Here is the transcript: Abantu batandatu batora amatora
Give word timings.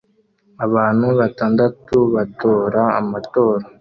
Abantu 0.65 1.07
batandatu 1.19 1.95
batora 2.15 2.83
amatora 2.99 3.63